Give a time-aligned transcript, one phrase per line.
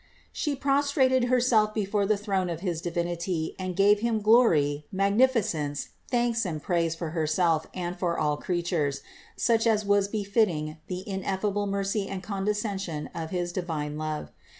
[0.31, 6.43] She prostrated Herself before the throne of his Divinity and gave Him glory, magnificence, thanks
[6.43, 9.03] and praise for Herself and for all creatures,
[9.35, 14.31] such as was befitting the ineffable mercy and condescension of his divine love.